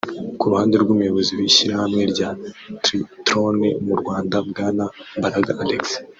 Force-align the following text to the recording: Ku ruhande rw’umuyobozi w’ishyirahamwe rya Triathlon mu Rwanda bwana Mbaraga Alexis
Ku 0.39 0.43
ruhande 0.51 0.75
rw’umuyobozi 0.83 1.31
w’ishyirahamwe 1.37 2.03
rya 2.11 2.29
Triathlon 2.83 3.57
mu 3.85 3.95
Rwanda 4.01 4.35
bwana 4.49 4.83
Mbaraga 5.19 5.51
Alexis 5.63 5.95